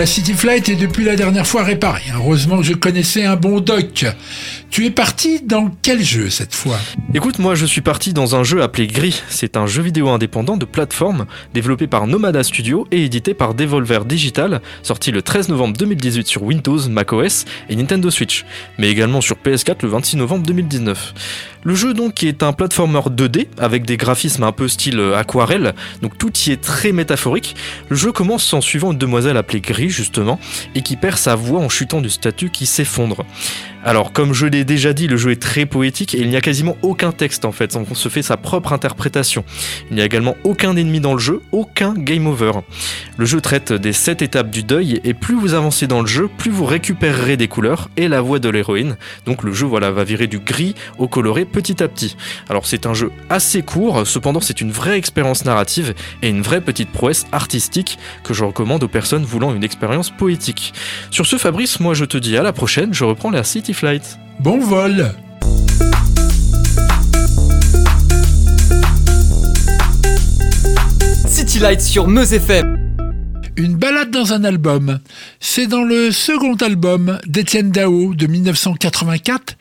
[0.00, 2.04] la City Flight est depuis la dernière fois réparée.
[2.14, 4.06] Heureusement que je connaissais un bon doc.
[4.70, 6.78] Tu es parti dans quel jeu cette fois?
[7.12, 9.22] Écoute, moi je suis parti dans un jeu appelé Gris.
[9.28, 14.06] C'est un jeu vidéo indépendant de plateforme développé par Nomada Studio et édité par Devolver
[14.06, 18.46] Digital, sorti le 13 novembre 2018 sur Windows, macOS et Nintendo Switch,
[18.78, 21.12] mais également sur PS4 le 26 novembre 2019.
[21.62, 25.74] Le jeu donc est un platformer 2D avec des graphismes un peu style euh, aquarelle,
[26.00, 27.54] donc tout y est très métaphorique.
[27.90, 30.40] Le jeu commence en suivant une demoiselle appelée Gris justement
[30.74, 33.26] et qui perd sa voix en chutant du statut qui s'effondre.
[33.82, 36.42] Alors, comme je l'ai déjà dit, le jeu est très poétique et il n'y a
[36.42, 39.42] quasiment aucun texte en fait, on se fait sa propre interprétation.
[39.90, 42.52] Il n'y a également aucun ennemi dans le jeu, aucun game over.
[43.16, 46.28] Le jeu traite des 7 étapes du deuil et plus vous avancez dans le jeu,
[46.28, 48.96] plus vous récupérerez des couleurs et la voix de l'héroïne.
[49.24, 52.16] Donc le jeu voilà, va virer du gris au coloré petit à petit.
[52.48, 56.60] Alors c'est un jeu assez court, cependant c'est une vraie expérience narrative et une vraie
[56.60, 60.72] petite prouesse artistique que je recommande aux personnes voulant une expérience poétique.
[61.10, 64.18] Sur ce Fabrice, moi je te dis à la prochaine, je reprends la City Flight.
[64.40, 65.12] Bon vol
[71.26, 72.76] City Lights sur Meuse FM.
[73.56, 75.00] Une balade dans un album.
[75.38, 79.56] C'est dans le second album d'Étienne Dao de 1984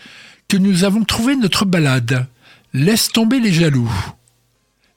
[0.50, 2.28] que nous avons trouvé notre balade.
[2.74, 3.92] Laisse tomber les jaloux.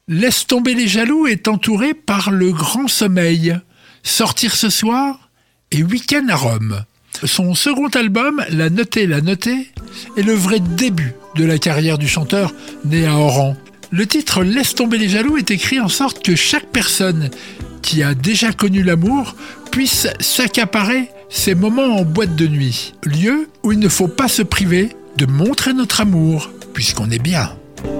[0.09, 3.57] Laisse tomber les jaloux est entouré par le grand sommeil.
[4.03, 5.30] Sortir ce soir
[5.70, 6.82] et week-end à Rome.
[7.24, 9.68] Son second album, La Notée, La Notée,
[10.16, 12.53] est le vrai début de la carrière du chanteur
[12.84, 13.57] né à Oran.
[13.90, 17.30] Le titre Laisse tomber les jaloux est écrit en sorte que chaque personne
[17.82, 19.36] qui a déjà connu l'amour
[19.70, 24.42] puisse s'accaparer ces moments en boîte de nuit, lieu où il ne faut pas se
[24.42, 27.50] priver de montrer notre amour, puisqu'on est bien.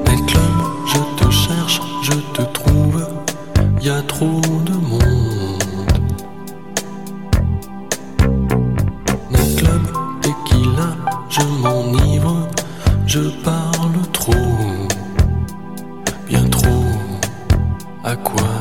[0.07, 0.41] Nightclub,
[0.87, 3.07] je te cherche, je te trouve,
[3.81, 5.63] y a trop de monde.
[9.31, 9.87] Nightclub,
[10.23, 10.97] tequila,
[11.29, 12.49] je m'enivre,
[13.07, 14.33] je parle trop,
[16.29, 16.85] bien trop.
[18.05, 18.52] À quoi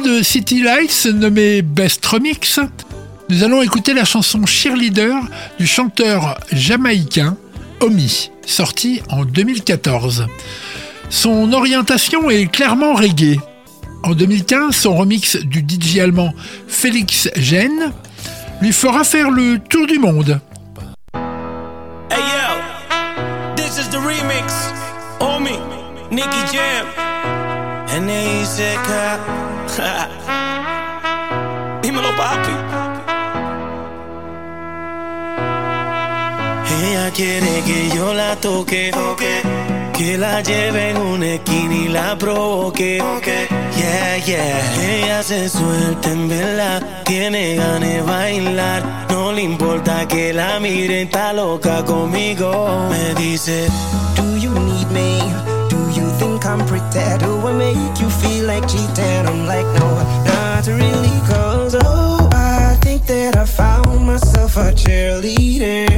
[0.00, 2.60] de City Lights, nommé Best Remix,
[3.28, 5.14] nous allons écouter la chanson Cheerleader
[5.58, 7.36] du chanteur jamaïcain
[7.80, 10.26] Omi, sortie en 2014.
[11.10, 13.38] Son orientation est clairement reggae.
[14.04, 16.32] En 2015, son remix du DJ allemand
[16.66, 17.92] Félix Gene
[18.60, 20.40] lui fera faire le tour du monde.
[22.10, 24.52] Hey yo, this is the remix.
[25.20, 25.58] Omi,
[26.10, 26.86] Nicky Jam.
[27.90, 29.47] And.
[31.82, 32.52] Dímelo, papi.
[36.82, 38.90] Ella quiere que yo la toque,
[39.96, 43.00] que la lleve en una esquina y la provoque.
[43.76, 44.60] Yeah, yeah.
[44.82, 48.82] Ella se suelta en verdad, tiene ganas de bailar.
[49.10, 52.88] No le importa que la miren, está loca conmigo.
[52.90, 53.68] Me dice,
[54.16, 55.47] Do you need me?
[56.38, 57.20] You I'm pretend?
[57.20, 59.26] Do I make you feel like cheating?
[59.26, 59.88] I'm like, no,
[60.24, 65.88] not really, cause oh, I think that I found myself a cheerleader.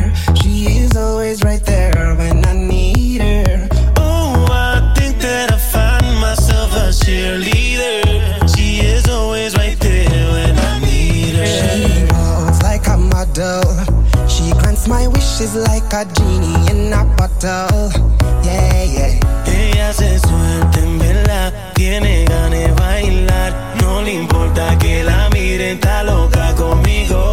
[0.40, 3.68] She is always right there when I need her.
[3.98, 8.56] Oh, I think that I find myself a cheerleader.
[8.56, 11.46] She is always right there when I need her.
[11.46, 13.69] She walks like a model.
[15.40, 17.90] She grants my wishes like a genie in a bottle.
[18.44, 19.20] Yeah, yeah.
[19.46, 23.74] Ella se suelta en verdad, tiene ganas de bailar.
[23.80, 27.32] No le importa que la miren, está loca conmigo.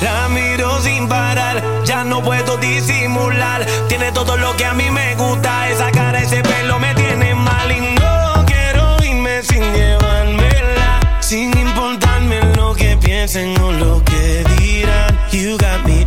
[0.00, 3.66] La miro sin parar, ya no puedo disimular.
[3.88, 7.68] Tiene todo lo que a mí me gusta, esa cara, ese pelo me tiene mal
[7.68, 11.00] y no quiero irme sin llevármela.
[11.20, 15.16] Sin importarme lo que piensen o lo que dirán.
[15.32, 16.06] You got me,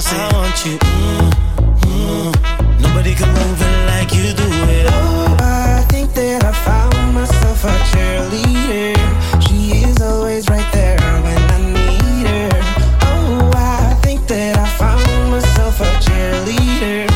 [0.00, 0.18] lo haces.
[0.18, 1.30] I want you, mm,
[1.82, 2.80] mm.
[2.80, 4.86] nobody can move it like you do it.
[4.88, 8.96] Oh, I think that I found myself a cheerleader.
[9.46, 12.48] She is always right there when I need her.
[13.02, 17.08] Oh, I think that I found myself a cheerleader.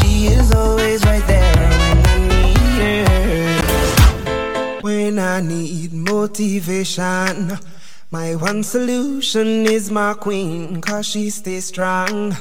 [0.00, 4.80] She is always right there when I need her.
[4.82, 7.58] When I need motivation,
[8.12, 12.36] my one solution is my queen, cause she stays strong.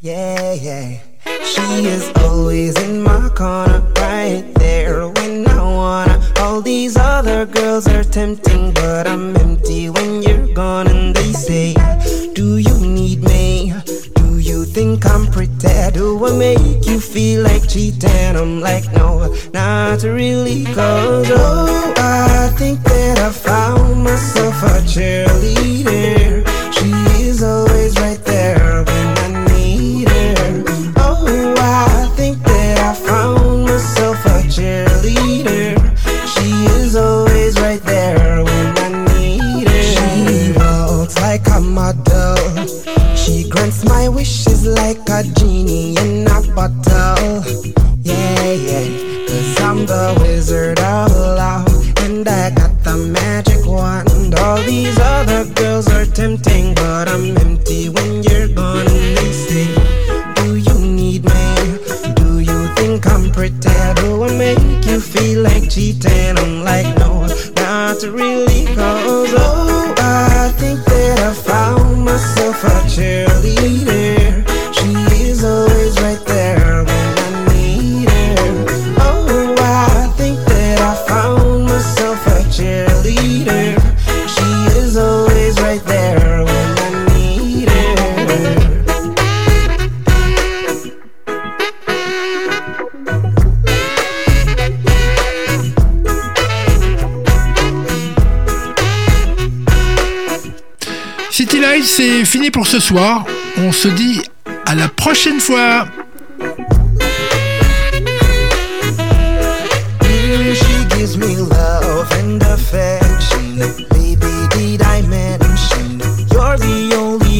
[0.00, 0.98] Yeah, yeah.
[1.44, 6.32] She is always in my corner, right there when I wanna.
[6.40, 10.88] All these other girls are tempting, but I'm empty when you're gone.
[10.88, 11.74] And they say,
[12.34, 12.81] Do you
[14.72, 15.90] think I'm pretty?
[15.92, 18.36] Do I make you feel like cheating?
[18.36, 20.64] I'm like, No, not really.
[20.64, 26.51] Cause, oh, I think that I found myself a cheerleader.
[50.42, 51.68] Wizard of love.
[51.98, 54.34] And I got the magic wand.
[54.40, 57.51] All these other girls are tempting, but I'm
[102.94, 104.20] On se dit
[104.66, 105.86] à la prochaine fois.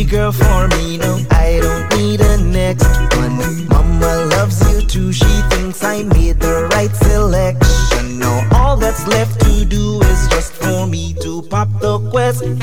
[0.09, 0.99] Girl for me?
[0.99, 2.85] No, I don't need a next
[3.17, 3.67] one.
[3.69, 5.11] Mama loves you too.
[5.11, 8.19] She thinks I made the right selection.
[8.19, 12.59] Now all that's left to do is just for me to pop the question.